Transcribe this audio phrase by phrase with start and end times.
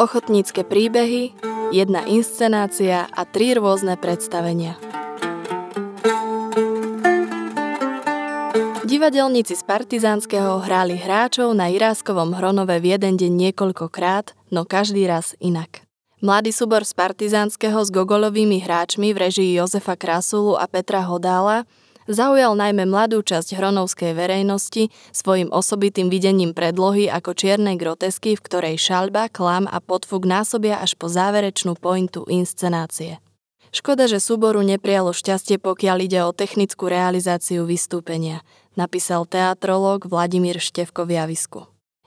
[0.00, 1.36] Ochotnícke príbehy,
[1.76, 4.80] jedna inscenácia a tri rôzne predstavenia.
[8.88, 15.36] Divadelníci z Partizánskeho hráli hráčov na Iráskovom Hronove v jeden deň niekoľkokrát, no každý raz
[15.38, 15.84] inak.
[16.24, 21.68] Mladý súbor z Partizánskeho s gogolovými hráčmi v režii Jozefa Krasulu a Petra Hodála
[22.08, 28.76] zaujal najmä mladú časť hronovskej verejnosti svojim osobitým videním predlohy ako čiernej grotesky, v ktorej
[28.80, 33.20] šalba, klam a podfuk násobia až po záverečnú pointu inscenácie.
[33.70, 38.42] Škoda, že súboru neprijalo šťastie, pokiaľ ide o technickú realizáciu vystúpenia,
[38.74, 41.60] napísal teatrológ Vladimír Števko v javisku.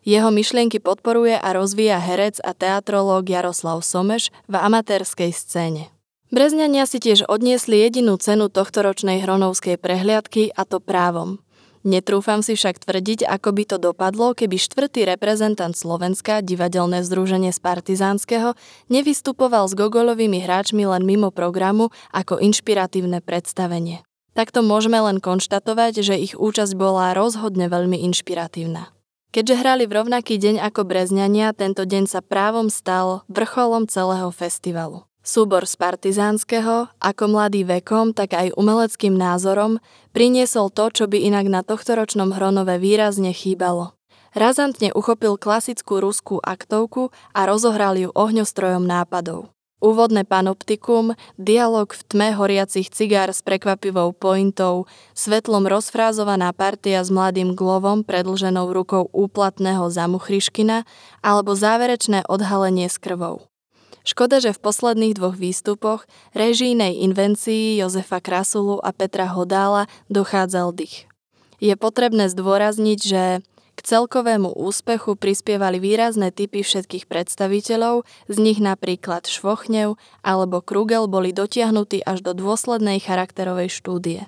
[0.04, 5.88] Jeho myšlienky podporuje a rozvíja herec a teatrológ Jaroslav Someš v amatérskej scéne.
[6.34, 11.38] Brezňania si tiež odniesli jedinú cenu tohtoročnej hronovskej prehliadky a to právom.
[11.86, 17.60] Netrúfam si však tvrdiť, ako by to dopadlo, keby štvrtý reprezentant Slovenska, divadelné združenie z
[17.62, 18.58] Partizánskeho,
[18.90, 24.02] nevystupoval s gogolovými hráčmi len mimo programu ako inšpiratívne predstavenie.
[24.34, 28.90] Takto môžeme len konštatovať, že ich účasť bola rozhodne veľmi inšpiratívna.
[29.30, 35.06] Keďže hrali v rovnaký deň ako Brezňania, tento deň sa právom stal vrcholom celého festivalu.
[35.24, 39.80] Súbor z Partizánskeho, ako mladý vekom, tak aj umeleckým názorom,
[40.12, 43.96] priniesol to, čo by inak na tohtoročnom Hronove výrazne chýbalo.
[44.36, 49.48] Razantne uchopil klasickú ruskú aktovku a rozohral ju ohňostrojom nápadov.
[49.80, 57.56] Úvodné panoptikum, dialog v tme horiacich cigár s prekvapivou pointou, svetlom rozfrázovaná partia s mladým
[57.56, 60.84] glovom predlženou rukou úplatného zamuchriškina
[61.24, 63.53] alebo záverečné odhalenie s krvou.
[64.04, 66.04] Škoda, že v posledných dvoch výstupoch
[66.36, 71.08] režijnej invencii Jozefa Krasulu a Petra Hodála dochádzal dých.
[71.64, 73.24] Je potrebné zdôrazniť, že
[73.74, 81.32] k celkovému úspechu prispievali výrazné typy všetkých predstaviteľov, z nich napríklad Švochnev alebo Krugel boli
[81.32, 84.28] dotiahnutí až do dôslednej charakterovej štúdie.